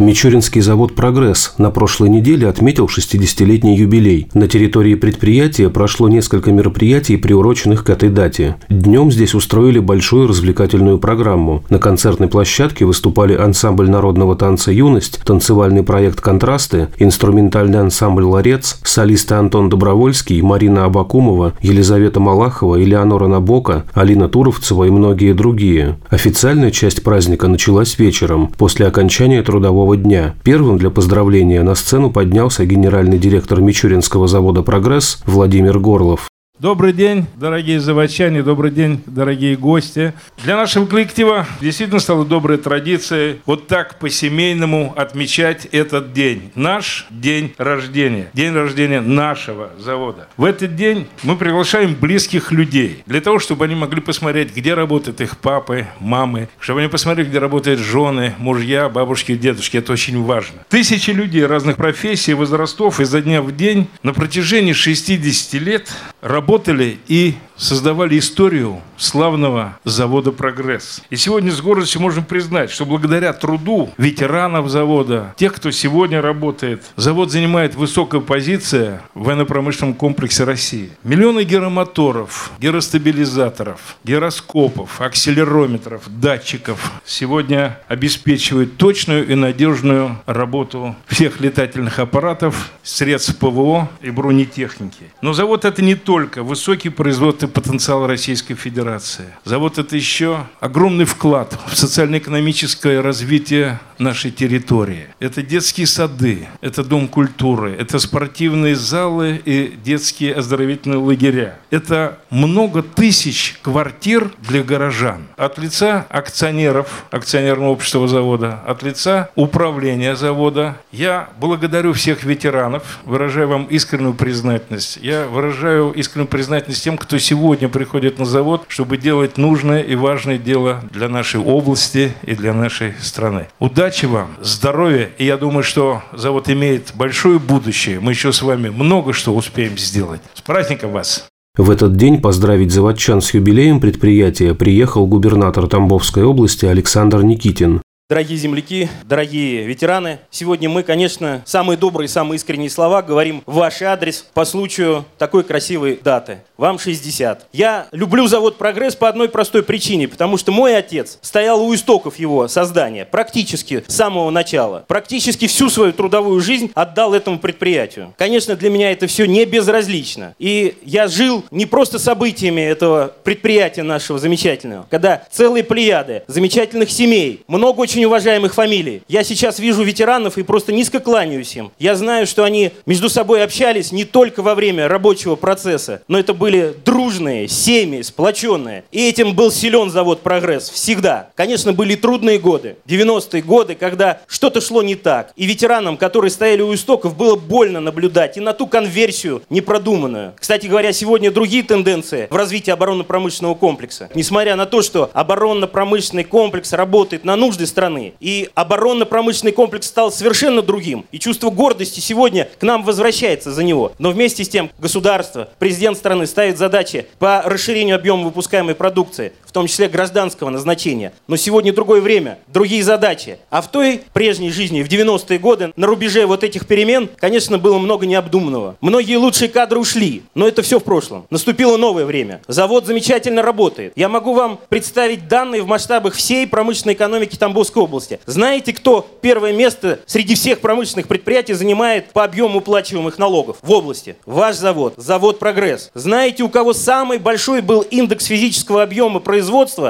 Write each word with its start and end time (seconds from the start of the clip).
Мичуринский 0.00 0.62
завод 0.62 0.94
«Прогресс» 0.94 1.52
на 1.58 1.70
прошлой 1.70 2.08
неделе 2.08 2.48
отметил 2.48 2.86
60-летний 2.86 3.76
юбилей. 3.76 4.28
На 4.32 4.48
территории 4.48 4.94
предприятия 4.94 5.68
прошло 5.68 6.08
несколько 6.08 6.52
мероприятий, 6.52 7.18
приуроченных 7.18 7.84
к 7.84 7.90
этой 7.90 8.08
дате. 8.08 8.56
Днем 8.70 9.12
здесь 9.12 9.34
устроили 9.34 9.78
большую 9.78 10.26
развлекательную 10.26 10.98
программу. 10.98 11.64
На 11.68 11.78
концертной 11.78 12.28
площадке 12.28 12.86
выступали 12.86 13.34
ансамбль 13.34 13.90
народного 13.90 14.36
танца 14.36 14.72
«Юность», 14.72 15.20
танцевальный 15.22 15.82
проект 15.82 16.22
«Контрасты», 16.22 16.88
инструментальный 16.98 17.80
ансамбль 17.80 18.24
«Ларец», 18.24 18.80
солисты 18.82 19.34
Антон 19.34 19.68
Добровольский, 19.68 20.40
Марина 20.40 20.86
Абакумова, 20.86 21.52
Елизавета 21.60 22.20
Малахова, 22.20 22.82
Элеонора 22.82 23.26
Набока, 23.26 23.84
Алина 23.92 24.30
Туровцева 24.30 24.84
и 24.84 24.90
многие 24.90 25.34
другие. 25.34 25.98
Официальная 26.08 26.70
часть 26.70 27.02
праздника 27.02 27.48
началась 27.48 27.98
вечером, 27.98 28.50
после 28.56 28.86
окончания 28.86 29.42
трудового 29.42 29.89
трудового 29.90 29.96
дня. 29.96 30.34
Первым 30.42 30.78
для 30.78 30.90
поздравления 30.90 31.62
на 31.62 31.74
сцену 31.74 32.10
поднялся 32.10 32.64
генеральный 32.64 33.18
директор 33.18 33.60
Мичуринского 33.60 34.28
завода 34.28 34.62
«Прогресс» 34.62 35.22
Владимир 35.26 35.78
Горлов. 35.78 36.29
Добрый 36.60 36.92
день, 36.92 37.24
дорогие 37.36 37.80
заводчане, 37.80 38.42
добрый 38.42 38.70
день, 38.70 39.02
дорогие 39.06 39.56
гости. 39.56 40.12
Для 40.44 40.56
нашего 40.56 40.84
коллектива 40.84 41.46
действительно 41.58 42.00
стала 42.00 42.26
доброй 42.26 42.58
традицией 42.58 43.40
вот 43.46 43.66
так 43.66 43.98
по-семейному 43.98 44.92
отмечать 44.94 45.64
этот 45.72 46.12
день. 46.12 46.52
Наш 46.54 47.06
день 47.08 47.54
рождения, 47.56 48.28
день 48.34 48.52
рождения 48.52 49.00
нашего 49.00 49.70
завода. 49.78 50.28
В 50.36 50.44
этот 50.44 50.76
день 50.76 51.06
мы 51.22 51.36
приглашаем 51.36 51.96
близких 51.98 52.52
людей 52.52 53.04
для 53.06 53.22
того, 53.22 53.38
чтобы 53.38 53.64
они 53.64 53.74
могли 53.74 54.02
посмотреть, 54.02 54.54
где 54.54 54.74
работают 54.74 55.22
их 55.22 55.38
папы, 55.38 55.86
мамы, 55.98 56.50
чтобы 56.58 56.80
они 56.80 56.90
посмотрели, 56.90 57.26
где 57.26 57.38
работают 57.38 57.80
жены, 57.80 58.34
мужья, 58.36 58.90
бабушки, 58.90 59.34
дедушки. 59.34 59.78
Это 59.78 59.94
очень 59.94 60.22
важно. 60.22 60.58
Тысячи 60.68 61.08
людей 61.08 61.46
разных 61.46 61.76
профессий, 61.76 62.34
возрастов 62.34 63.00
изо 63.00 63.22
дня 63.22 63.40
в 63.40 63.56
день 63.56 63.88
на 64.02 64.12
протяжении 64.12 64.74
60 64.74 65.54
лет 65.54 65.88
работают 66.20 66.49
работали 66.50 66.98
и 67.06 67.34
создавали 67.60 68.18
историю 68.18 68.80
славного 68.96 69.78
завода 69.84 70.32
«Прогресс». 70.32 71.02
И 71.10 71.16
сегодня 71.16 71.52
с 71.52 71.60
гордостью 71.60 72.00
можем 72.00 72.24
признать, 72.24 72.70
что 72.70 72.86
благодаря 72.86 73.32
труду 73.34 73.90
ветеранов 73.98 74.70
завода, 74.70 75.34
тех, 75.36 75.54
кто 75.54 75.70
сегодня 75.70 76.22
работает, 76.22 76.82
завод 76.96 77.30
занимает 77.30 77.74
высокую 77.74 78.22
позицию 78.22 79.00
в 79.14 79.24
военно-промышленном 79.24 79.94
комплексе 79.94 80.44
России. 80.44 80.90
Миллионы 81.04 81.44
геромоторов, 81.44 82.50
геростабилизаторов, 82.58 83.96
гироскопов, 84.04 85.00
акселерометров, 85.00 86.04
датчиков 86.06 86.92
сегодня 87.04 87.78
обеспечивают 87.88 88.78
точную 88.78 89.28
и 89.28 89.34
надежную 89.34 90.18
работу 90.24 90.96
всех 91.06 91.40
летательных 91.40 91.98
аппаратов, 91.98 92.70
средств 92.82 93.36
ПВО 93.36 93.90
и 94.00 94.10
бронетехники. 94.10 95.12
Но 95.20 95.34
завод 95.34 95.66
это 95.66 95.82
не 95.82 95.94
только 95.94 96.42
высокий 96.42 96.88
производственный 96.88 97.49
потенциал 97.50 98.06
Российской 98.06 98.54
Федерации. 98.54 99.26
Завод– 99.44 99.78
это 99.78 99.96
еще 99.96 100.46
огромный 100.60 101.04
вклад 101.04 101.58
в 101.66 101.76
социально-экономическое 101.76 103.00
развитие 103.00 103.78
нашей 104.00 104.30
территории. 104.30 105.06
Это 105.20 105.42
детские 105.42 105.86
сады, 105.86 106.48
это 106.60 106.82
дом 106.82 107.06
культуры, 107.08 107.76
это 107.78 107.98
спортивные 107.98 108.74
залы 108.74 109.40
и 109.44 109.78
детские 109.84 110.34
оздоровительные 110.34 110.98
лагеря. 110.98 111.58
Это 111.70 112.18
много 112.30 112.82
тысяч 112.82 113.58
квартир 113.62 114.30
для 114.38 114.62
горожан. 114.62 115.26
От 115.36 115.58
лица 115.58 116.06
акционеров 116.08 117.04
акционерного 117.10 117.70
общества 117.70 118.08
завода, 118.08 118.60
от 118.66 118.82
лица 118.82 119.30
управления 119.34 120.16
завода. 120.16 120.76
Я 120.92 121.28
благодарю 121.38 121.92
всех 121.92 122.24
ветеранов, 122.24 123.00
выражаю 123.04 123.48
вам 123.48 123.64
искреннюю 123.64 124.14
признательность. 124.14 124.98
Я 125.02 125.26
выражаю 125.26 125.92
искреннюю 125.92 126.28
признательность 126.28 126.82
тем, 126.82 126.96
кто 126.96 127.18
сегодня 127.18 127.68
приходит 127.68 128.18
на 128.18 128.24
завод, 128.24 128.64
чтобы 128.68 128.96
делать 128.96 129.36
нужное 129.36 129.82
и 129.82 129.94
важное 129.94 130.38
дело 130.38 130.82
для 130.90 131.08
нашей 131.08 131.40
области 131.40 132.12
и 132.22 132.34
для 132.34 132.52
нашей 132.52 132.94
страны. 133.00 133.48
Удачи 133.58 133.89
удачи 133.90 134.06
вам, 134.06 134.36
здоровья. 134.40 135.10
И 135.18 135.24
я 135.24 135.36
думаю, 135.36 135.64
что 135.64 136.02
завод 136.12 136.48
имеет 136.48 136.92
большое 136.94 137.40
будущее. 137.40 137.98
Мы 137.98 138.12
еще 138.12 138.32
с 138.32 138.40
вами 138.40 138.68
много 138.68 139.12
что 139.12 139.34
успеем 139.34 139.76
сделать. 139.76 140.20
С 140.34 140.42
праздником 140.42 140.92
вас! 140.92 141.26
В 141.56 141.68
этот 141.70 141.96
день 141.96 142.20
поздравить 142.20 142.70
заводчан 142.70 143.20
с 143.20 143.34
юбилеем 143.34 143.80
предприятия 143.80 144.54
приехал 144.54 145.08
губернатор 145.08 145.66
Тамбовской 145.66 146.22
области 146.22 146.66
Александр 146.66 147.24
Никитин. 147.24 147.82
Дорогие 148.10 148.38
земляки, 148.38 148.88
дорогие 149.04 149.64
ветераны, 149.64 150.18
сегодня 150.32 150.68
мы, 150.68 150.82
конечно, 150.82 151.42
самые 151.46 151.76
добрые, 151.76 152.08
самые 152.08 152.38
искренние 152.38 152.68
слова 152.68 153.02
говорим 153.02 153.44
в 153.46 153.54
ваш 153.54 153.82
адрес 153.82 154.26
по 154.34 154.44
случаю 154.44 155.04
такой 155.16 155.44
красивой 155.44 156.00
даты. 156.02 156.38
Вам 156.56 156.80
60. 156.80 157.46
Я 157.52 157.86
люблю 157.92 158.26
завод 158.26 158.58
«Прогресс» 158.58 158.96
по 158.96 159.08
одной 159.08 159.28
простой 159.28 159.62
причине, 159.62 160.08
потому 160.08 160.38
что 160.38 160.50
мой 160.50 160.76
отец 160.76 161.20
стоял 161.22 161.62
у 161.62 161.72
истоков 161.72 162.18
его 162.18 162.48
создания, 162.48 163.04
практически 163.04 163.84
с 163.86 163.94
самого 163.94 164.30
начала. 164.30 164.84
Практически 164.88 165.46
всю 165.46 165.70
свою 165.70 165.92
трудовую 165.92 166.40
жизнь 166.40 166.72
отдал 166.74 167.14
этому 167.14 167.38
предприятию. 167.38 168.12
Конечно, 168.18 168.56
для 168.56 168.70
меня 168.70 168.90
это 168.90 169.06
все 169.06 169.24
не 169.26 169.44
безразлично. 169.44 170.34
И 170.40 170.76
я 170.82 171.06
жил 171.06 171.44
не 171.52 171.64
просто 171.64 172.00
событиями 172.00 172.60
этого 172.60 173.14
предприятия 173.22 173.84
нашего 173.84 174.18
замечательного, 174.18 174.88
когда 174.90 175.22
целые 175.30 175.62
плеяды 175.62 176.24
замечательных 176.26 176.90
семей, 176.90 177.44
много 177.46 177.78
очень 177.78 177.99
очень 178.00 178.06
уважаемых 178.06 178.54
фамилий. 178.54 179.02
Я 179.08 179.24
сейчас 179.24 179.58
вижу 179.58 179.82
ветеранов 179.82 180.38
и 180.38 180.42
просто 180.42 180.72
низко 180.72 181.00
кланяюсь 181.00 181.54
им. 181.56 181.70
Я 181.78 181.94
знаю, 181.94 182.26
что 182.26 182.44
они 182.44 182.72
между 182.86 183.10
собой 183.10 183.42
общались 183.42 183.92
не 183.92 184.04
только 184.04 184.42
во 184.42 184.54
время 184.54 184.88
рабочего 184.88 185.36
процесса, 185.36 186.02
но 186.08 186.18
это 186.18 186.32
были 186.32 186.74
дружные 186.84 187.46
семьи, 187.46 188.00
сплоченные. 188.02 188.84
И 188.90 189.06
этим 189.06 189.34
был 189.34 189.50
силен 189.50 189.90
завод 189.90 190.22
«Прогресс» 190.22 190.70
всегда. 190.70 191.28
Конечно, 191.34 191.72
были 191.72 191.94
трудные 191.94 192.38
годы. 192.38 192.76
90-е 192.86 193.42
годы, 193.42 193.74
когда 193.74 194.20
что-то 194.26 194.62
шло 194.62 194.82
не 194.82 194.94
так. 194.94 195.32
И 195.36 195.44
ветеранам, 195.44 195.96
которые 195.98 196.30
стояли 196.30 196.62
у 196.62 196.74
истоков, 196.74 197.16
было 197.16 197.36
больно 197.36 197.80
наблюдать 197.80 198.38
и 198.38 198.40
на 198.40 198.54
ту 198.54 198.66
конверсию 198.66 199.42
непродуманную. 199.50 200.32
Кстати 200.38 200.66
говоря, 200.66 200.92
сегодня 200.92 201.30
другие 201.30 201.64
тенденции 201.64 202.28
в 202.30 202.36
развитии 202.36 202.70
оборонно-промышленного 202.70 203.54
комплекса. 203.54 204.08
Несмотря 204.14 204.56
на 204.56 204.64
то, 204.64 204.80
что 204.80 205.10
оборонно-промышленный 205.12 206.24
комплекс 206.24 206.72
работает 206.72 207.24
на 207.24 207.36
нужды 207.36 207.66
страны, 207.66 207.89
страны. 207.90 208.14
И 208.20 208.48
оборонно-промышленный 208.54 209.52
комплекс 209.52 209.86
стал 209.86 210.12
совершенно 210.12 210.62
другим. 210.62 211.04
И 211.12 211.18
чувство 211.18 211.50
гордости 211.50 212.00
сегодня 212.00 212.48
к 212.58 212.62
нам 212.62 212.84
возвращается 212.84 213.52
за 213.52 213.64
него. 213.64 213.92
Но 213.98 214.10
вместе 214.10 214.44
с 214.44 214.48
тем 214.48 214.70
государство, 214.78 215.48
президент 215.58 215.96
страны 215.96 216.26
ставит 216.26 216.58
задачи 216.58 217.06
по 217.18 217.42
расширению 217.44 217.96
объема 217.96 218.24
выпускаемой 218.24 218.74
продукции, 218.74 219.32
в 219.50 219.52
том 219.52 219.66
числе 219.66 219.88
гражданского 219.88 220.48
назначения. 220.48 221.12
Но 221.26 221.34
сегодня 221.34 221.72
другое 221.72 222.00
время, 222.00 222.38
другие 222.46 222.84
задачи. 222.84 223.40
А 223.50 223.62
в 223.62 223.68
той 223.68 224.00
прежней 224.12 224.52
жизни, 224.52 224.80
в 224.80 224.88
90-е 224.88 225.40
годы, 225.40 225.72
на 225.74 225.88
рубеже 225.88 226.24
вот 226.24 226.44
этих 226.44 226.68
перемен, 226.68 227.10
конечно, 227.16 227.58
было 227.58 227.76
много 227.78 228.06
необдуманного. 228.06 228.76
Многие 228.80 229.16
лучшие 229.16 229.48
кадры 229.48 229.80
ушли, 229.80 230.22
но 230.36 230.46
это 230.46 230.62
все 230.62 230.78
в 230.78 230.84
прошлом. 230.84 231.26
Наступило 231.30 231.76
новое 231.76 232.04
время. 232.04 232.42
Завод 232.46 232.86
замечательно 232.86 233.42
работает. 233.42 233.92
Я 233.96 234.08
могу 234.08 234.34
вам 234.34 234.60
представить 234.68 235.26
данные 235.26 235.62
в 235.62 235.66
масштабах 235.66 236.14
всей 236.14 236.46
промышленной 236.46 236.94
экономики 236.94 237.34
Тамбовской 237.34 237.82
области. 237.82 238.20
Знаете, 238.26 238.72
кто 238.72 239.04
первое 239.20 239.52
место 239.52 239.98
среди 240.06 240.36
всех 240.36 240.60
промышленных 240.60 241.08
предприятий 241.08 241.54
занимает 241.54 242.12
по 242.12 242.22
объему 242.22 242.58
уплачиваемых 242.58 243.18
налогов 243.18 243.56
в 243.62 243.72
области? 243.72 244.14
Ваш 244.26 244.54
завод, 244.54 244.94
завод 244.96 245.40
«Прогресс». 245.40 245.90
Знаете, 245.94 246.44
у 246.44 246.48
кого 246.48 246.72
самый 246.72 247.18
большой 247.18 247.62
был 247.62 247.80
индекс 247.80 248.26
физического 248.26 248.84
объема 248.84 249.18
производства 249.18 249.39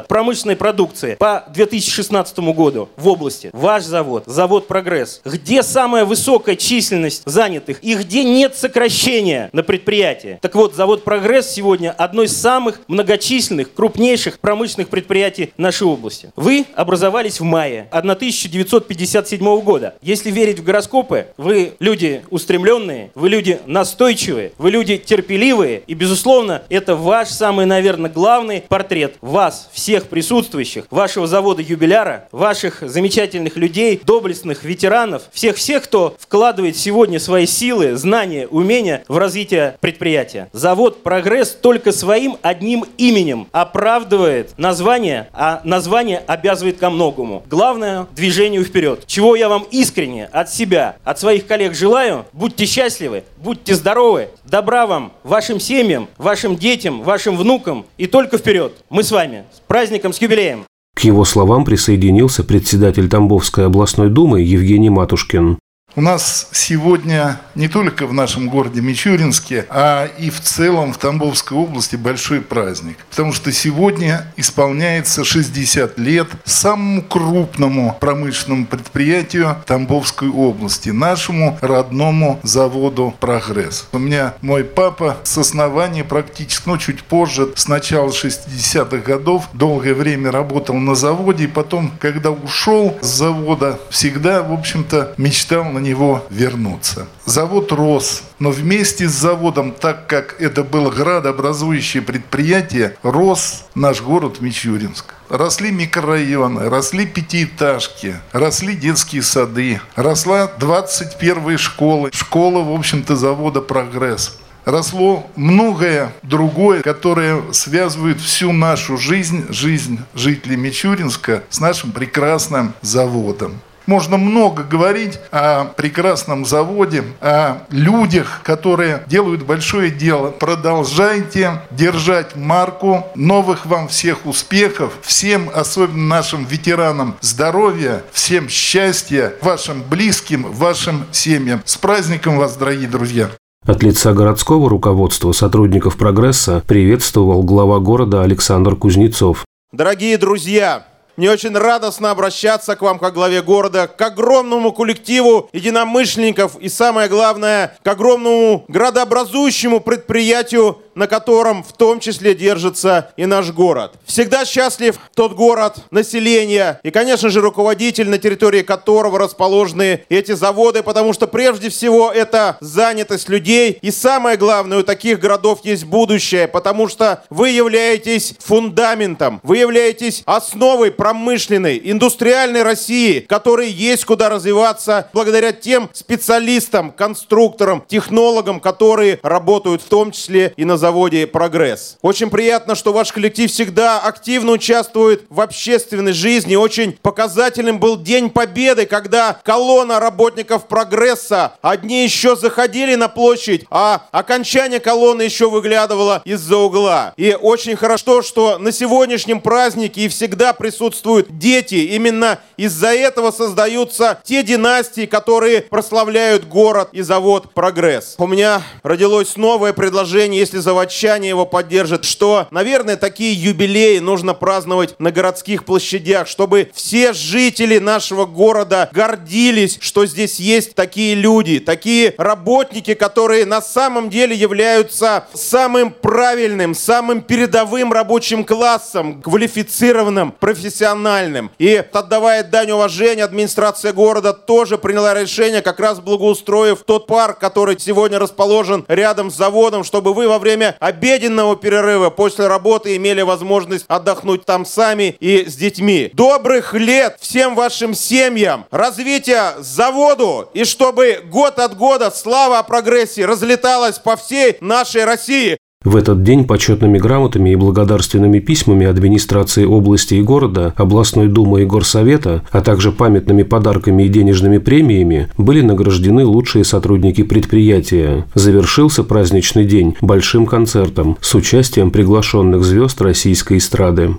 промышленной 0.08 0.56
продукции 0.56 1.14
по 1.14 1.44
2016 1.49 2.38
году 2.55 2.88
в 2.97 3.08
области? 3.08 3.50
Ваш 3.52 3.85
завод, 3.85 4.25
завод 4.26 4.67
«Прогресс». 4.67 5.20
Где 5.25 5.62
самая 5.62 6.05
высокая 6.05 6.56
численность 6.56 7.23
занятых 7.25 7.79
и 7.82 7.94
где 7.94 8.25
нет 8.25 8.56
сокращения 8.56 9.50
на 9.52 9.62
предприятии? 9.62 10.38
Так 10.41 10.55
вот, 10.55 10.75
завод 10.75 11.05
«Прогресс» 11.05 11.50
сегодня 11.50 11.91
одно 11.91 12.23
из 12.23 12.37
самых 12.37 12.81
многочисленных, 12.88 13.75
крупнейших 13.75 14.38
промышленных 14.38 14.88
предприятий 14.88 15.53
нашей 15.56 15.87
области. 15.87 16.32
Вы 16.37 16.67
образовались 16.75 17.41
в 17.41 17.44
мае 17.44 17.88
1957 17.91 19.61
года. 19.61 19.94
Если 20.03 20.31
верить 20.31 20.61
в 20.61 20.64
гороскопы, 20.64 21.29
вы 21.37 21.73
люди 21.79 22.23
устремленные, 22.31 23.11
вы 23.14 23.29
люди 23.29 23.61
настойчивые, 23.67 24.53
вы 24.58 24.70
люди 24.70 24.96
терпеливые, 24.96 25.82
и, 25.87 25.94
безусловно, 25.94 26.62
это 26.69 26.94
ваш 26.96 27.29
самый, 27.29 27.67
наверное, 27.67 28.11
главный 28.11 28.62
портрет, 28.69 29.17
ваш 29.20 29.40
вас, 29.41 29.71
всех 29.73 30.09
присутствующих, 30.09 30.85
вашего 30.91 31.27
завода 31.27 31.63
юбиляра, 31.63 32.29
ваших 32.31 32.83
замечательных 32.83 33.57
людей, 33.57 33.99
доблестных 34.05 34.65
ветеранов, 34.65 35.23
всех-всех, 35.33 35.85
кто 35.85 36.15
вкладывает 36.19 36.77
сегодня 36.77 37.19
свои 37.19 37.47
силы, 37.47 37.97
знания, 37.97 38.47
умения 38.47 39.03
в 39.09 39.17
развитие 39.17 39.79
предприятия. 39.81 40.51
Завод 40.53 41.03
«Прогресс» 41.03 41.53
только 41.53 41.91
своим 41.91 42.37
одним 42.43 42.85
именем 42.99 43.49
оправдывает 43.51 44.53
название, 44.59 45.29
а 45.33 45.63
название 45.65 46.23
обязывает 46.27 46.77
ко 46.77 46.91
многому. 46.91 47.43
Главное– 47.49 48.09
движению 48.15 48.63
вперед. 48.63 49.05
Чего 49.07 49.37
я 49.37 49.49
вам 49.49 49.65
искренне 49.71 50.27
от 50.27 50.53
себя, 50.53 50.97
от 51.03 51.19
своих 51.19 51.47
коллег 51.47 51.75
желаю. 51.75 52.27
Будьте 52.35 52.67
счастливы, 52.67 53.25
будьте 53.39 53.75
здоровы, 53.75 54.29
добра 54.45 54.87
вам, 54.87 55.13
вашим 55.23 55.61
семьям, 55.61 56.09
вашим 56.19 56.57
детям, 56.57 57.01
вашим 57.01 57.39
внукам 57.39 57.87
и 57.97 58.07
только 58.07 58.37
вперед. 58.37 58.75
Мы 58.91 59.03
с 59.03 59.11
вами. 59.11 59.30
С 59.53 59.61
праздником, 59.67 60.12
с 60.12 60.21
юбилеем. 60.21 60.65
К 60.94 61.00
его 61.05 61.25
словам 61.25 61.65
присоединился 61.65 62.44
председатель 62.44 63.09
Тамбовской 63.09 63.67
областной 63.67 64.11
думы 64.11 64.41
Евгений 64.41 64.91
Матушкин. 64.91 65.59
У 65.97 66.01
нас 66.03 66.49
сегодня 66.53 67.41
не 67.57 67.67
только 67.67 68.07
в 68.07 68.13
нашем 68.13 68.49
городе 68.49 68.81
Мичуринске, 68.81 69.67
а 69.71 70.07
и 70.07 70.31
в 70.31 70.41
целом 70.41 70.93
в 70.93 70.99
Тамбовской 70.99 71.59
области 71.59 71.97
большой 71.97 72.41
праздник. 72.43 72.99
Потому 73.11 73.33
что 73.33 73.51
сегодня 73.51 74.33
исполняется 74.37 75.25
60 75.25 75.99
лет 75.99 76.29
самому 76.45 77.03
крупному 77.03 77.97
промышленному 77.99 78.67
предприятию 78.67 79.57
Тамбовской 79.67 80.29
области, 80.29 80.91
нашему 80.91 81.59
родному 81.61 82.39
заводу 82.45 83.13
«Прогресс». 83.19 83.89
У 83.91 83.99
меня 83.99 84.35
мой 84.43 84.63
папа 84.63 85.17
с 85.25 85.37
основания 85.39 86.05
практически, 86.05 86.69
ну 86.69 86.79
чуть 86.79 87.03
позже, 87.03 87.53
с 87.57 87.67
начала 87.67 88.11
60-х 88.11 88.99
годов, 88.99 89.49
долгое 89.55 89.95
время 89.95 90.31
работал 90.31 90.77
на 90.77 90.95
заводе, 90.95 91.45
и 91.45 91.49
потом, 91.49 91.93
когда 91.99 92.31
ушел 92.31 92.97
с 93.01 93.09
завода, 93.09 93.81
всегда, 93.91 94.45
в 94.45 94.53
общем-то, 94.53 95.15
мечтал 95.17 95.65
на 95.65 95.80
него 95.81 96.25
вернуться. 96.31 97.09
Завод 97.25 97.73
рос, 97.73 98.23
но 98.38 98.50
вместе 98.50 99.09
с 99.09 99.12
заводом, 99.12 99.73
так 99.73 100.06
как 100.06 100.41
это 100.41 100.62
было 100.62 100.91
градообразующее 100.91 102.03
предприятие, 102.03 102.97
рос 103.03 103.65
наш 103.75 104.00
город 104.00 104.41
Мичуринск. 104.41 105.15
Росли 105.29 105.71
микрорайоны, 105.71 106.69
росли 106.69 107.06
пятиэтажки, 107.06 108.17
росли 108.32 108.75
детские 108.75 109.23
сады, 109.23 109.81
росла 109.94 110.50
21 110.59 111.59
школа, 111.59 112.11
школа, 112.12 112.62
в 112.65 112.75
общем-то, 112.75 113.17
завода 113.17 113.61
«Прогресс» 113.61 114.37
росло 114.65 115.31
многое 115.37 116.12
другое, 116.23 116.82
которое 116.82 117.43
связывает 117.53 118.21
всю 118.21 118.53
нашу 118.53 118.97
жизнь, 118.97 119.47
жизнь 119.50 120.00
жителей 120.15 120.56
Мичуринска 120.56 121.44
с 121.49 121.61
нашим 121.61 121.93
прекрасным 121.93 122.75
заводом. 122.82 123.61
Можно 123.87 124.17
много 124.19 124.62
говорить 124.62 125.19
о 125.31 125.65
прекрасном 125.65 126.44
заводе, 126.44 127.05
о 127.21 127.62
людях, 127.71 128.41
которые 128.43 129.03
делают 129.06 129.43
большое 129.43 129.91
дело. 129.91 130.31
Продолжайте 130.31 131.62
держать 131.71 132.37
марку. 132.37 133.06
Новых 133.15 133.67
вам 133.67 133.88
всех 133.88 134.27
успехов. 134.27 134.93
Всем, 135.03 135.50
особенно 135.53 136.06
нашим 136.06 136.44
ветеранам, 136.44 137.17
здоровья. 137.21 138.03
Всем 138.12 138.49
счастья. 138.49 139.35
Вашим 139.43 139.82
близким, 139.82 140.43
вашим 140.53 141.06
семьям. 141.12 141.62
С 141.65 141.77
праздником 141.77 142.38
вас, 142.38 142.56
дорогие 142.56 142.88
друзья! 142.88 143.31
От 143.67 143.82
лица 143.82 144.15
городского 144.15 144.71
руководства 144.71 145.32
сотрудников 145.32 145.99
«Прогресса» 145.99 146.62
приветствовал 146.67 147.43
глава 147.43 147.79
города 147.79 148.23
Александр 148.23 148.75
Кузнецов. 148.75 149.44
Дорогие 149.71 150.17
друзья, 150.17 150.87
мне 151.20 151.31
очень 151.31 151.55
радостно 151.55 152.12
обращаться 152.12 152.76
к 152.76 152.81
вам, 152.81 152.99
как 152.99 153.12
главе 153.12 153.43
города, 153.43 153.87
к 153.87 154.00
огромному 154.00 154.72
коллективу 154.72 155.50
единомышленников 155.52 156.56
и, 156.58 156.70
самое 156.70 157.11
главное, 157.11 157.76
к 157.82 157.87
огромному 157.87 158.64
градообразующему 158.69 159.81
предприятию 159.81 160.78
на 160.95 161.07
котором 161.07 161.63
в 161.63 161.73
том 161.73 162.01
числе 162.01 162.35
держится 162.35 163.13
и 163.17 163.27
наш 163.27 163.51
город. 163.51 163.95
Всегда 164.05 164.45
счастлив 164.45 164.97
тот 165.15 165.35
город, 165.35 165.77
население 165.91 166.81
и, 166.83 166.91
конечно 166.91 167.29
же, 167.31 167.41
руководитель, 167.41 168.09
на 168.09 168.19
территории 168.19 168.63
которого 168.63 169.19
расположены 169.19 170.05
эти 170.09 170.33
заводы, 170.33 170.83
потому 170.83 171.13
что 171.13 171.27
прежде 171.27 171.69
всего 171.69 172.11
это 172.11 172.57
занятость 172.61 173.29
людей. 173.29 173.79
И 173.83 173.91
самое 173.91 174.37
главное, 174.37 174.79
у 174.79 174.83
таких 174.83 175.21
городов 175.21 175.61
есть 175.65 175.85
будущее, 175.85 176.49
потому 176.49 176.89
что 176.89 177.23
вы 177.31 177.51
являетесь 177.51 178.35
фундаментом, 178.39 179.41
вы 179.43 179.59
являетесь 179.59 180.23
основой 180.27 180.91
промышленной, 180.91 181.81
индустриальной 181.83 182.63
России, 182.63 183.21
которой 183.21 183.71
есть 183.71 184.05
куда 184.05 184.29
развиваться 184.29 185.09
благодаря 185.13 185.53
тем 185.53 185.91
специалистам, 185.93 186.91
конструкторам, 186.91 187.85
технологам, 187.87 188.61
которые 188.61 189.21
работают 189.23 189.83
в 189.83 189.89
том 189.89 190.11
числе 190.11 190.53
и 190.57 190.65
на 190.65 190.79
заводе 190.81 191.27
«Прогресс». 191.27 191.99
Очень 192.03 192.31
приятно, 192.31 192.75
что 192.75 192.93
ваш 192.93 193.12
коллектив 193.12 193.50
всегда 193.50 194.00
активно 194.00 194.53
участвует 194.53 195.25
в 195.31 195.41
общественной 195.41 196.12
жизни. 196.12 196.56
Очень 196.56 196.93
показательным 196.93 197.79
был 197.79 197.97
День 197.97 198.31
Победы, 198.31 198.87
когда 198.87 199.38
колонна 199.44 200.00
работников 200.00 200.67
«Прогресса» 200.67 201.53
одни 201.62 202.03
еще 202.03 202.35
заходили 202.35 202.94
на 202.97 203.09
площадь, 203.09 203.67
а 203.71 204.06
окончание 204.11 204.81
колонны 204.81 205.23
еще 205.23 205.49
выглядывало 205.50 206.23
из-за 206.25 206.56
угла. 206.56 207.12
И 207.17 207.37
очень 207.41 207.77
хорошо, 207.77 208.23
что 208.23 208.59
на 208.59 208.73
сегодняшнем 208.73 209.41
празднике 209.41 210.03
и 210.03 210.09
всегда 210.09 210.53
присутствуют 210.53 211.38
дети. 211.38 211.75
Именно 211.75 212.41
из-за 212.61 212.89
этого 212.89 213.31
создаются 213.31 214.21
те 214.23 214.43
династии, 214.43 215.07
которые 215.07 215.62
прославляют 215.62 216.47
город 216.47 216.91
и 216.93 217.01
завод 217.01 217.55
«Прогресс». 217.55 218.17
У 218.19 218.27
меня 218.27 218.61
родилось 218.83 219.37
новое 219.37 219.73
предложение, 219.73 220.41
если 220.41 220.59
заводчане 220.59 221.31
его 221.31 221.47
поддержат, 221.47 222.05
что, 222.05 222.49
наверное, 222.51 222.97
такие 222.97 223.33
юбилеи 223.33 223.99
нужно 223.99 224.35
праздновать 224.35 224.95
на 224.99 225.11
городских 225.11 225.65
площадях, 225.65 226.29
чтобы 226.29 226.71
все 226.75 227.15
жители 227.15 227.79
нашего 227.79 228.27
города 228.27 228.91
гордились, 228.93 229.79
что 229.81 230.05
здесь 230.05 230.39
есть 230.39 230.75
такие 230.75 231.15
люди, 231.15 231.61
такие 231.61 232.15
работники, 232.19 232.93
которые 232.93 233.47
на 233.47 233.63
самом 233.63 234.11
деле 234.11 234.37
являются 234.37 235.25
самым 235.33 235.93
правильным, 235.93 236.75
самым 236.75 237.23
передовым 237.23 237.91
рабочим 237.91 238.45
классом, 238.45 239.23
квалифицированным, 239.23 240.33
профессиональным. 240.33 241.51
И 241.59 241.83
отдавая 241.93 242.50
дань 242.50 242.73
уважения, 242.73 243.25
администрация 243.25 243.93
города 243.93 244.32
тоже 244.32 244.76
приняла 244.76 245.14
решение, 245.14 245.62
как 245.62 245.81
раз 245.81 246.00
благоустроив 246.00 246.82
тот 246.85 247.06
парк, 247.06 247.38
который 247.38 247.79
сегодня 247.79 248.19
расположен 248.19 248.85
рядом 248.88 249.31
с 249.31 249.37
заводом, 249.37 249.85
чтобы 249.85 250.12
вы 250.12 250.29
во 250.29 250.38
время 250.38 250.76
обеденного 250.81 251.56
перерыва 251.56 252.10
после 252.10 252.46
работы 252.46 252.96
имели 252.96 253.22
возможность 253.22 253.84
отдохнуть 253.89 254.44
там 254.44 254.67
сами 254.67 255.17
и 255.20 255.48
с 255.48 255.55
детьми. 255.55 256.10
Добрых 256.13 256.75
лет 256.75 257.17
всем 257.20 257.55
вашим 257.55 257.94
семьям, 257.94 258.67
развития 258.70 259.55
заводу 259.58 260.51
и 260.53 260.65
чтобы 260.65 261.22
год 261.25 261.58
от 261.58 261.77
года 261.77 262.10
слава 262.10 262.58
о 262.58 262.63
прогрессе 262.63 263.25
разлеталась 263.25 263.98
по 263.98 264.17
всей 264.17 264.56
нашей 264.60 265.05
России. 265.05 265.58
В 265.82 265.96
этот 265.96 266.22
день 266.22 266.46
почетными 266.46 266.99
грамотами 266.99 267.49
и 267.49 267.56
благодарственными 267.56 268.39
письмами 268.39 268.84
администрации 268.84 269.65
области 269.65 270.13
и 270.13 270.20
города, 270.20 270.75
областной 270.77 271.27
думы 271.27 271.63
и 271.63 271.65
горсовета, 271.65 272.43
а 272.51 272.60
также 272.60 272.93
памятными 272.93 273.44
подарками 273.44 274.03
и 274.03 274.10
денежными 274.10 274.58
премиями 274.58 275.31
были 275.39 275.63
награждены 275.63 276.27
лучшие 276.27 276.65
сотрудники 276.65 277.22
предприятия. 277.22 278.27
Завершился 278.34 279.05
праздничный 279.05 279.65
день 279.65 279.96
большим 280.03 280.44
концертом 280.44 281.17
с 281.22 281.34
участием 281.34 281.91
приглашенных 281.91 282.63
звезд 282.63 283.01
российской 283.01 283.56
эстрады. 283.56 284.17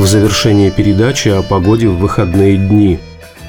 В 0.00 0.06
завершение 0.06 0.70
передачи 0.70 1.28
о 1.28 1.42
погоде 1.42 1.86
в 1.86 1.98
выходные 1.98 2.56
дни. 2.56 2.98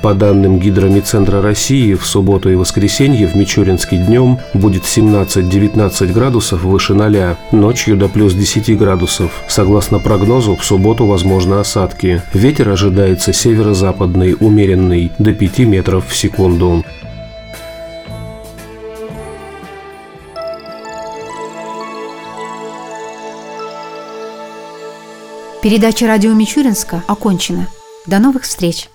По 0.01 0.13
данным 0.13 0.59
Гидромедцентра 0.59 1.41
России, 1.41 1.93
в 1.93 2.05
субботу 2.05 2.49
и 2.49 2.55
воскресенье 2.55 3.25
в 3.27 3.35
Мичуринске 3.35 3.95
днем 3.95 4.37
будет 4.53 4.83
17-19 4.83 6.11
градусов 6.11 6.63
выше 6.63 6.93
0, 6.93 7.37
ночью 7.53 7.95
до 7.95 8.09
плюс 8.09 8.33
10 8.33 8.77
градусов. 8.77 9.31
Согласно 9.47 9.99
прогнозу, 9.99 10.57
в 10.57 10.65
субботу 10.65 11.05
возможны 11.05 11.55
осадки. 11.55 12.21
Ветер 12.33 12.67
ожидается 12.67 13.31
северо-западный, 13.31 14.35
умеренный, 14.37 15.11
до 15.19 15.33
5 15.33 15.59
метров 15.59 16.05
в 16.09 16.15
секунду. 16.15 16.83
Передача 25.61 26.07
радио 26.07 26.33
Мичуринска 26.33 27.03
окончена. 27.07 27.67
До 28.07 28.17
новых 28.17 28.43
встреч! 28.43 28.90